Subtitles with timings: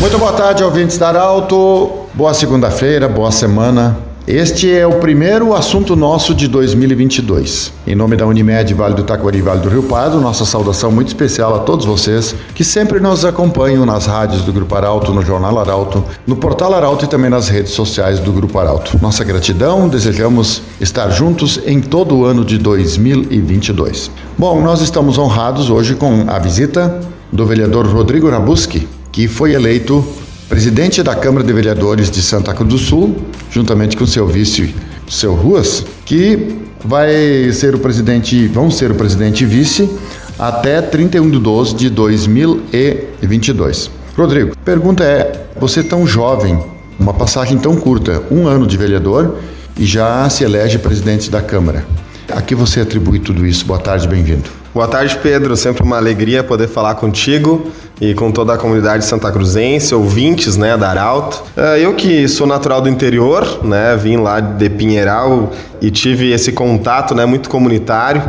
[0.00, 1.90] Muito boa tarde, ouvintes da Arauto.
[2.14, 3.98] Boa segunda-feira, boa semana.
[4.26, 7.70] Este é o primeiro assunto nosso de 2022.
[7.86, 11.08] Em nome da Unimed Vale do Taquari e Vale do Rio Pardo, nossa saudação muito
[11.08, 15.58] especial a todos vocês que sempre nos acompanham nas rádios do Grupo Arauto, no Jornal
[15.58, 18.98] Arauto, no Portal Arauto e também nas redes sociais do Grupo Arauto.
[19.02, 24.10] Nossa gratidão, desejamos estar juntos em todo o ano de 2022.
[24.38, 28.88] Bom, nós estamos honrados hoje com a visita do vereador Rodrigo Rabuski,
[29.20, 30.02] que foi eleito
[30.48, 33.16] presidente da Câmara de Vereadores de Santa Cruz do Sul,
[33.50, 34.74] juntamente com seu vice,
[35.10, 39.90] seu Ruas, que vai ser o presidente, vão ser o presidente e vice
[40.38, 43.90] até 31 de 12 de 2022.
[44.16, 46.58] Rodrigo, pergunta é: você tão jovem,
[46.98, 49.36] uma passagem tão curta, um ano de vereador
[49.76, 51.84] e já se elege presidente da Câmara.
[52.32, 53.66] A que você atribui tudo isso?
[53.66, 54.48] Boa tarde, bem-vindo.
[54.72, 55.54] Boa tarde, Pedro.
[55.58, 60.76] Sempre uma alegria poder falar contigo e com toda a comunidade santa cruzense, ouvintes, né,
[60.76, 61.42] da Arauto.
[61.56, 66.52] É, eu que sou natural do interior, né, vim lá de Pinheiral e tive esse
[66.52, 68.22] contato, né, muito comunitário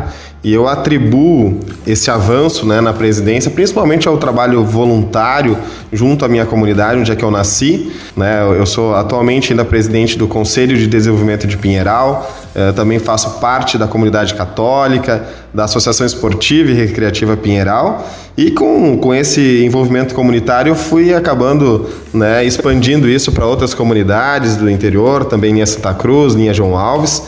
[0.44, 5.56] e eu atribuo esse avanço né, na presidência, principalmente ao trabalho voluntário
[5.92, 7.92] junto à minha comunidade, onde é que eu nasci.
[8.16, 8.42] Né?
[8.58, 13.78] Eu sou atualmente ainda presidente do Conselho de Desenvolvimento de Pinheiral, eh, também faço parte
[13.78, 18.10] da comunidade católica, da Associação Esportiva e Recreativa Pinheiral.
[18.36, 24.68] E com, com esse envolvimento comunitário, fui acabando né, expandindo isso para outras comunidades do
[24.68, 27.22] interior, também linha Santa Cruz, linha João Alves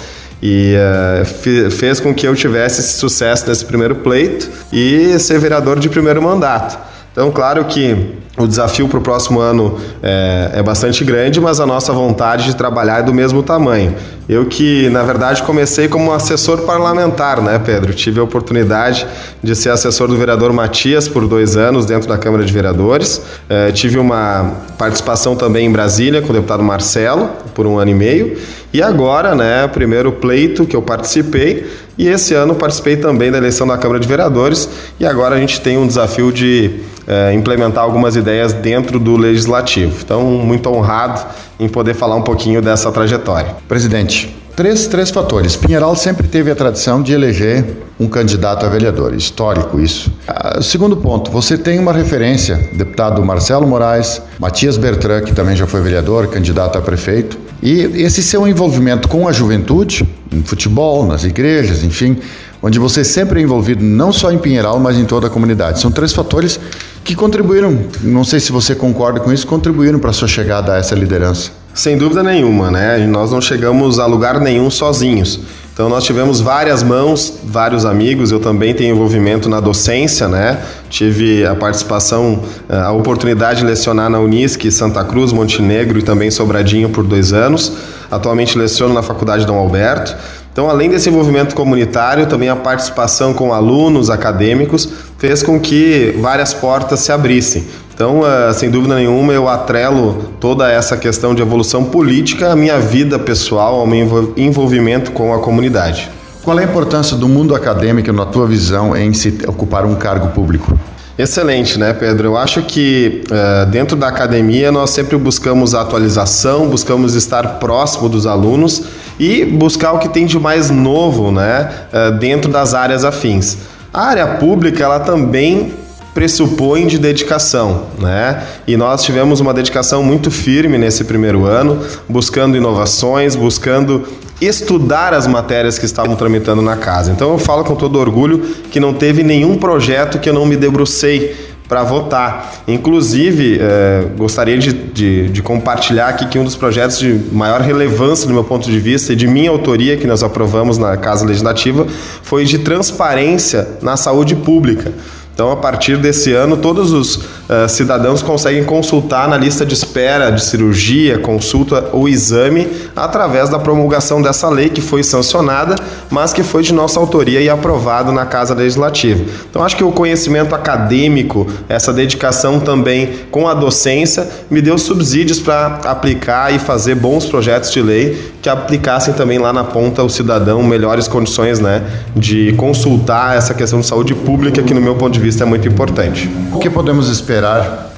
[0.46, 5.78] e uh, fez com que eu tivesse esse sucesso nesse primeiro pleito e ser vereador
[5.78, 6.78] de primeiro mandato.
[7.10, 11.67] Então, claro que o desafio para o próximo ano é, é, bastante grande, mas a
[11.67, 13.95] nossa vontade de trabalhar é do mesmo tamanho.
[14.28, 17.92] Eu que, na verdade, comecei como assessor parlamentar, né, Pedro?
[17.92, 19.06] Tive a oportunidade
[19.42, 23.20] de ser assessor do vereador Matias por dois anos dentro da Câmara de Vereadores.
[23.48, 27.95] É, tive uma participação também em Brasília com o deputado Marcelo por um ano e
[27.95, 28.39] meio.
[28.72, 33.66] E agora, né, primeiro pleito que eu participei, e esse ano participei também da eleição
[33.66, 34.68] da Câmara de Vereadores,
[34.98, 39.96] e agora a gente tem um desafio de é, implementar algumas ideias dentro do legislativo.
[40.02, 41.24] Então, muito honrado
[41.58, 43.54] em poder falar um pouquinho dessa trajetória.
[43.68, 45.56] Presidente, Três, três fatores.
[45.56, 47.64] Pinheiral sempre teve a tradição de eleger
[47.98, 49.12] um candidato a vereador.
[49.12, 50.12] Histórico isso.
[50.28, 55.66] Ah, segundo ponto, você tem uma referência, deputado Marcelo Moraes, Matias Bertrand, que também já
[55.66, 57.36] foi vereador, candidato a prefeito.
[57.60, 62.16] E esse seu envolvimento com a juventude, no futebol, nas igrejas, enfim,
[62.62, 65.80] onde você sempre é envolvido não só em Pinheiral, mas em toda a comunidade.
[65.80, 66.60] São três fatores
[67.04, 70.78] que contribuíram, não sei se você concorda com isso, contribuíram para a sua chegada a
[70.78, 71.50] essa liderança.
[71.74, 72.98] Sem dúvida nenhuma, né?
[73.06, 75.40] Nós não chegamos a lugar nenhum sozinhos.
[75.74, 78.30] Então nós tivemos várias mãos, vários amigos.
[78.30, 80.60] Eu também tenho envolvimento na docência, né?
[80.88, 86.30] Tive a participação, eh, a oportunidade de lecionar na Unisc, Santa Cruz, Montenegro e também
[86.30, 87.72] Sobradinho por dois anos.
[88.08, 90.16] Atualmente leciono na Faculdade Dom Alberto.
[90.54, 94.88] Então, além desse envolvimento comunitário, também a participação com alunos acadêmicos
[95.18, 97.64] fez com que várias portas se abrissem.
[97.92, 102.78] Então, uh, sem dúvida nenhuma, eu atrelo toda essa questão de evolução política à minha
[102.78, 106.08] vida pessoal, ao meu envolvimento com a comunidade.
[106.44, 110.28] Qual é a importância do mundo acadêmico, na tua visão, em se ocupar um cargo
[110.28, 110.78] público?
[111.18, 112.28] Excelente, né, Pedro?
[112.28, 118.08] Eu acho que uh, dentro da academia nós sempre buscamos a atualização, buscamos estar próximo
[118.08, 118.84] dos alunos
[119.19, 123.58] e buscar o que tem de mais novo, né, uh, dentro das áreas afins.
[123.92, 125.73] A área pública, ela também
[126.13, 128.44] pressupõe de dedicação, né?
[128.69, 134.06] E nós tivemos uma dedicação muito firme nesse primeiro ano, buscando inovações, buscando
[134.41, 137.11] estudar as matérias que estavam tramitando na casa.
[137.11, 138.38] Então eu falo com todo orgulho
[138.70, 142.62] que não teve nenhum projeto que eu não me debrucei para votar.
[142.68, 148.28] Inclusive, eh, gostaria de, de, de, compartilhar aqui que um dos projetos de maior relevância,
[148.28, 151.84] do meu ponto de vista, e de minha autoria, que nós aprovamos na Casa Legislativa,
[152.22, 154.92] foi de transparência na saúde pública.
[155.34, 157.18] Então, a partir desse ano, todos os
[157.49, 163.58] uh, cidadãos conseguem consultar na lista de espera de cirurgia, consulta ou exame através da
[163.58, 165.75] promulgação dessa lei que foi sancionada,
[166.11, 169.25] mas que foi de nossa autoria e aprovado na Casa Legislativa.
[169.50, 175.41] Então, acho que o conhecimento acadêmico, essa dedicação também com a docência, me deu subsídios
[175.41, 180.08] para aplicar e fazer bons projetos de lei que aplicassem também lá na ponta o
[180.11, 181.82] cidadão melhores condições né,
[182.14, 185.67] de consultar essa questão de saúde pública, que no meu ponto de vista é muito
[185.67, 186.31] importante.
[186.52, 187.33] O que podemos esperar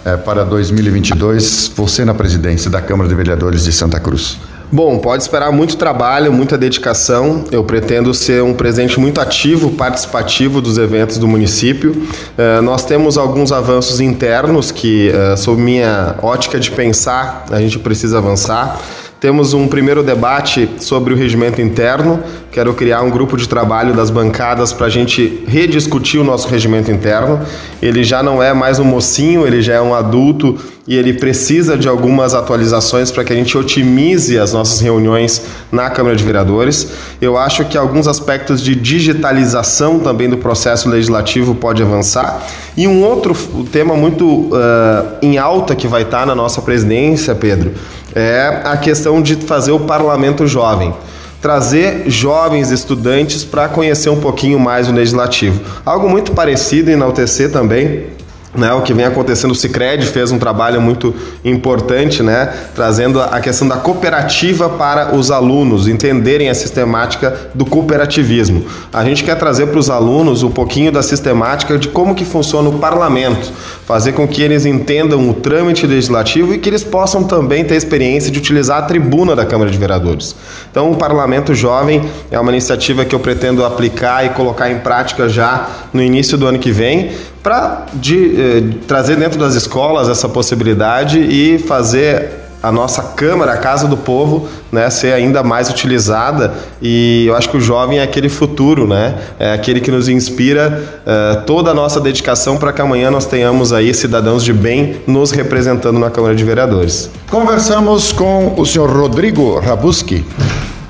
[0.04, 4.38] é, para 2022, você na presidência da Câmara de Vereadores de Santa Cruz?
[4.70, 7.44] Bom, pode esperar muito trabalho, muita dedicação.
[7.52, 11.92] Eu pretendo ser um presente muito ativo, participativo dos eventos do município.
[11.92, 17.78] Uh, nós temos alguns avanços internos que, uh, sob minha ótica de pensar, a gente
[17.78, 18.80] precisa avançar.
[19.26, 22.22] Temos um primeiro debate sobre o regimento interno.
[22.52, 26.92] Quero criar um grupo de trabalho das bancadas para a gente rediscutir o nosso regimento
[26.92, 27.40] interno.
[27.82, 30.56] Ele já não é mais um mocinho, ele já é um adulto
[30.88, 35.42] e ele precisa de algumas atualizações para que a gente otimize as nossas reuniões
[35.72, 36.88] na Câmara de Vereadores.
[37.20, 42.40] Eu acho que alguns aspectos de digitalização também do processo legislativo pode avançar.
[42.76, 43.34] E um outro
[43.72, 47.72] tema muito uh, em alta que vai estar na nossa presidência, Pedro,
[48.14, 50.94] é a questão de fazer o parlamento jovem.
[51.42, 55.60] Trazer jovens estudantes para conhecer um pouquinho mais o legislativo.
[55.84, 58.15] Algo muito parecido enaltecer também
[58.54, 61.14] né, o que vem acontecendo, o Cicred fez um trabalho muito
[61.44, 68.64] importante, né, trazendo a questão da cooperativa para os alunos entenderem a sistemática do cooperativismo.
[68.92, 72.68] A gente quer trazer para os alunos um pouquinho da sistemática de como que funciona
[72.68, 73.52] o parlamento,
[73.84, 77.78] fazer com que eles entendam o trâmite legislativo e que eles possam também ter a
[77.78, 80.34] experiência de utilizar a tribuna da Câmara de Vereadores.
[80.70, 85.28] Então, o Parlamento Jovem é uma iniciativa que eu pretendo aplicar e colocar em prática
[85.28, 87.12] já no início do ano que vem,
[87.46, 92.28] para de, eh, trazer dentro das escolas essa possibilidade e fazer
[92.60, 96.52] a nossa Câmara, a Casa do Povo, né, ser ainda mais utilizada
[96.82, 100.82] e eu acho que o jovem é aquele futuro, né, é aquele que nos inspira
[101.06, 105.30] uh, toda a nossa dedicação para que amanhã nós tenhamos aí cidadãos de bem nos
[105.30, 107.08] representando na Câmara de Vereadores.
[107.30, 110.24] Conversamos com o senhor Rodrigo Rabuski,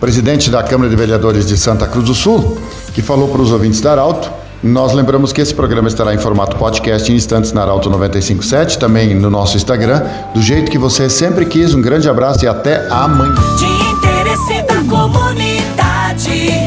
[0.01, 2.57] presidente da Câmara de Vereadores de Santa Cruz do Sul,
[2.95, 6.57] que falou para os ouvintes da Arauto nós lembramos que esse programa estará em formato
[6.57, 10.03] podcast em instantes na Arauto 957, também no nosso Instagram,
[10.35, 11.75] do jeito que você sempre quis.
[11.75, 13.35] Um grande abraço e até amanhã.
[13.59, 16.66] De interesse da comunidade.